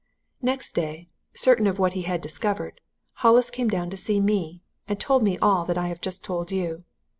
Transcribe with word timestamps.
"Next 0.41 0.73
day, 0.73 1.09
certain 1.35 1.67
of 1.67 1.77
what 1.77 1.93
he 1.93 2.01
had 2.01 2.21
discovered, 2.21 2.81
Hollis 3.17 3.51
came 3.51 3.67
down 3.69 3.91
to 3.91 3.97
see 3.97 4.19
me, 4.19 4.63
and 4.87 4.99
told 4.99 5.21
me 5.21 5.37
all 5.37 5.63
that 5.65 5.77
I 5.77 5.89
have 5.89 6.01
just 6.01 6.23
told 6.23 6.51
you. 6.51 6.85